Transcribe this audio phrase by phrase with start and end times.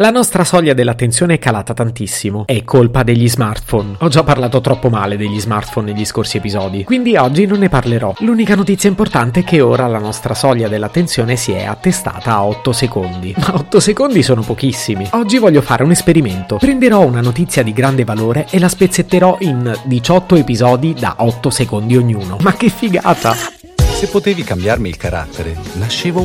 [0.00, 2.44] La nostra soglia dell'attenzione è calata tantissimo.
[2.46, 3.96] È colpa degli smartphone.
[3.98, 8.14] Ho già parlato troppo male degli smartphone negli scorsi episodi, quindi oggi non ne parlerò.
[8.20, 12.72] L'unica notizia importante è che ora la nostra soglia dell'attenzione si è attestata a 8
[12.72, 13.34] secondi.
[13.38, 15.04] Ma 8 secondi sono pochissimi.
[15.14, 16.58] Oggi voglio fare un esperimento.
[16.58, 21.96] Prenderò una notizia di grande valore e la spezzetterò in 18 episodi da 8 secondi
[21.96, 22.36] ognuno.
[22.42, 23.34] Ma che figata!
[23.34, 26.22] Se potevi cambiarmi il carattere, nascevo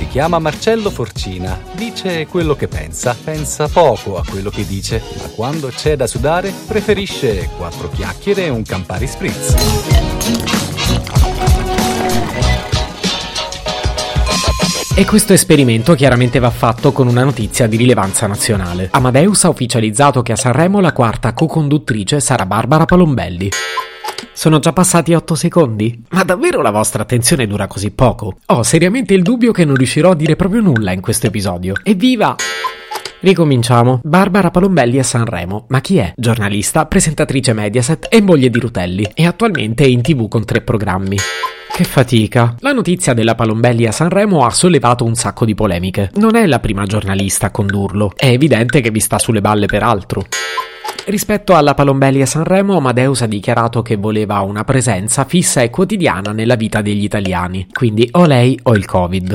[0.00, 5.28] Ward chiama Marcello Forcina, dice quello che pensa, pensa poco a quello che dice, ma
[5.34, 9.54] quando c'è da sudare preferisce quattro chiacchiere e un Campari Spritz.
[14.96, 18.88] E questo esperimento chiaramente va fatto con una notizia di rilevanza nazionale.
[18.92, 23.50] Amadeus ha ufficializzato che a Sanremo la quarta co-conduttrice sarà Barbara Palombelli.
[24.32, 26.02] Sono già passati 8 secondi?
[26.10, 28.38] Ma davvero la vostra attenzione dura così poco?
[28.46, 31.74] Ho seriamente il dubbio che non riuscirò a dire proprio nulla in questo episodio.
[31.82, 32.36] Evviva!
[33.20, 34.00] Ricominciamo.
[34.02, 35.66] Barbara Palombelli a Sanremo.
[35.68, 36.14] Ma chi è?
[36.16, 39.10] Giornalista, presentatrice Mediaset e moglie di Rutelli.
[39.12, 41.16] E attualmente è in tv con tre programmi.
[41.72, 42.56] Che fatica.
[42.60, 46.10] La notizia della Palombelli a Sanremo ha sollevato un sacco di polemiche.
[46.14, 48.12] Non è la prima giornalista a condurlo.
[48.16, 50.24] È evidente che vi sta sulle balle per altro.
[51.10, 56.30] Rispetto alla Palombelli a Sanremo, Amadeus ha dichiarato che voleva una presenza fissa e quotidiana
[56.30, 59.34] nella vita degli italiani, quindi o lei o il Covid.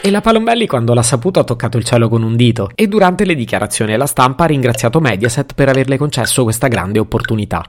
[0.00, 3.24] E la Palombelli quando l'ha saputo ha toccato il cielo con un dito e durante
[3.24, 7.64] le dichiarazioni alla stampa ha ringraziato Mediaset per averle concesso questa grande opportunità.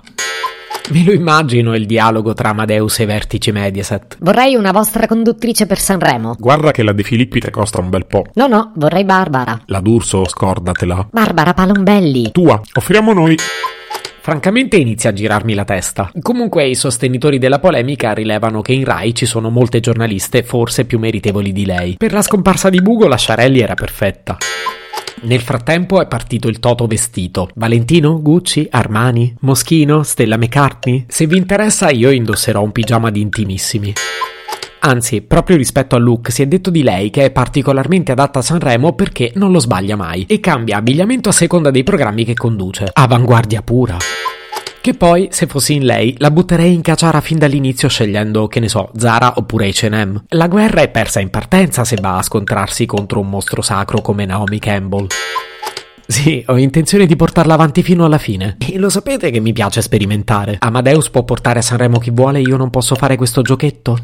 [0.92, 4.18] Me lo immagino il dialogo tra Amadeus e i vertici Mediaset.
[4.20, 6.36] Vorrei una vostra conduttrice per Sanremo.
[6.38, 8.26] Guarda che la De Filippi te costa un bel po'.
[8.34, 9.62] No, no, vorrei Barbara.
[9.68, 11.08] La D'Urso, scordatela.
[11.10, 12.32] Barbara Palombelli.
[12.34, 13.38] Tua, offriamo noi.
[14.20, 16.12] Francamente inizia a girarmi la testa.
[16.22, 21.00] Comunque i sostenitori della polemica rilevano che in Rai ci sono molte giornaliste forse più
[21.00, 21.96] meritevoli di lei.
[21.98, 24.38] Per la scomparsa di Bugo la Sciarelli era perfetta.
[25.24, 27.50] Nel frattempo è partito il Toto vestito.
[27.54, 28.20] Valentino?
[28.20, 28.68] Gucci?
[28.72, 29.36] Armani?
[29.42, 30.02] Moschino?
[30.02, 31.06] Stella McCartney?
[31.08, 33.94] Se vi interessa io indosserò un pigiama di intimissimi.
[34.80, 38.42] Anzi, proprio rispetto al look si è detto di lei che è particolarmente adatta a
[38.42, 42.90] Sanremo perché non lo sbaglia mai e cambia abbigliamento a seconda dei programmi che conduce.
[42.92, 43.98] Avanguardia pura.
[44.82, 48.68] Che poi, se fossi in lei, la butterei in caciara fin dall'inizio scegliendo, che ne
[48.68, 50.24] so, Zara oppure H&M.
[50.30, 54.26] La guerra è persa in partenza se va a scontrarsi contro un mostro sacro come
[54.26, 55.06] Naomi Campbell.
[56.08, 58.58] Sì, ho intenzione di portarla avanti fino alla fine.
[58.58, 60.58] E lo sapete che mi piace sperimentare.
[60.60, 64.00] Amadeus può portare a Sanremo chi vuole e io non posso fare questo giochetto?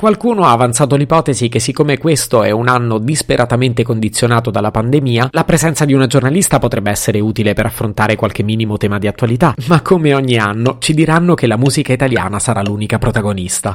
[0.00, 5.44] Qualcuno ha avanzato l'ipotesi che siccome questo è un anno disperatamente condizionato dalla pandemia, la
[5.44, 9.82] presenza di una giornalista potrebbe essere utile per affrontare qualche minimo tema di attualità, ma
[9.82, 13.74] come ogni anno ci diranno che la musica italiana sarà l'unica protagonista.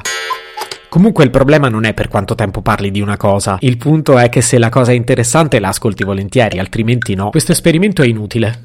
[0.88, 4.28] Comunque il problema non è per quanto tempo parli di una cosa, il punto è
[4.28, 7.30] che se la cosa è interessante la ascolti volentieri, altrimenti no.
[7.30, 8.62] Questo esperimento è inutile.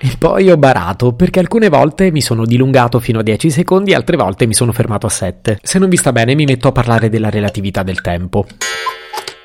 [0.00, 4.16] E poi ho barato, perché alcune volte mi sono dilungato fino a 10 secondi, altre
[4.16, 5.58] volte mi sono fermato a 7.
[5.60, 8.46] Se non vi sta bene mi metto a parlare della relatività del tempo.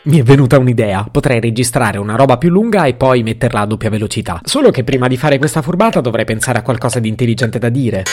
[0.03, 3.89] Mi è venuta un'idea, potrei registrare una roba più lunga e poi metterla a doppia
[3.89, 4.41] velocità.
[4.43, 8.03] Solo che prima di fare questa furbata dovrei pensare a qualcosa di intelligente da dire.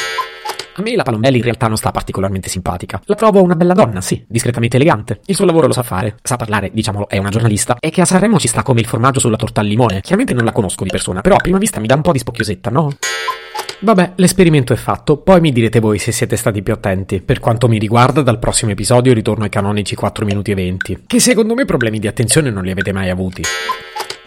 [0.75, 3.01] A me la Palombelli in realtà non sta particolarmente simpatica.
[3.05, 5.21] La trovo una bella donna, sì, discretamente elegante.
[5.27, 7.77] Il suo lavoro lo sa fare, sa parlare, diciamolo, è una giornalista.
[7.81, 10.01] E che a Sanremo ci sta come il formaggio sulla torta al limone.
[10.01, 12.19] Chiaramente non la conosco di persona, però a prima vista mi dà un po' di
[12.19, 12.93] spocchiosetta, no?
[13.81, 17.21] Vabbè, l'esperimento è fatto, poi mi direte voi se siete stati più attenti.
[17.21, 21.19] Per quanto mi riguarda, dal prossimo episodio ritorno ai canonici 4 minuti e 20, che
[21.19, 23.43] secondo me problemi di attenzione non li avete mai avuti.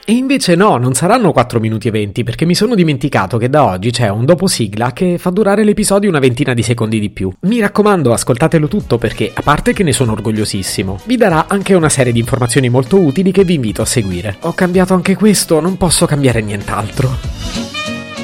[0.05, 3.63] E invece no, non saranno 4 minuti e 20 perché mi sono dimenticato che da
[3.63, 7.31] oggi c'è un dopo sigla che fa durare l'episodio una ventina di secondi di più.
[7.41, 11.87] Mi raccomando, ascoltatelo tutto perché, a parte che ne sono orgogliosissimo, vi darà anche una
[11.87, 14.35] serie di informazioni molto utili che vi invito a seguire.
[14.41, 17.09] Ho cambiato anche questo, non posso cambiare nient'altro.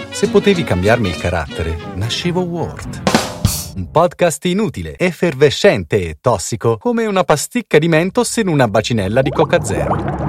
[0.09, 3.01] Se potevi cambiarmi il carattere, nascevo Ward.
[3.77, 9.29] Un podcast inutile, effervescente e tossico, come una pasticca di mentos in una bacinella di
[9.29, 10.28] Coca Zero.